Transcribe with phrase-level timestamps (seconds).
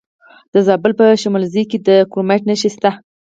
[0.53, 2.89] د زابل په شمولزای کې د کرومایټ نښې شته.